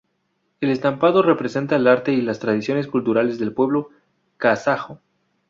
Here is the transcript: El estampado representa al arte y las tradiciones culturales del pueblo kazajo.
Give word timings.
El 0.61 0.71
estampado 0.71 1.21
representa 1.21 1.75
al 1.75 1.85
arte 1.85 2.11
y 2.11 2.23
las 2.23 2.39
tradiciones 2.39 2.87
culturales 2.87 3.37
del 3.37 3.53
pueblo 3.53 3.91
kazajo. 4.37 4.97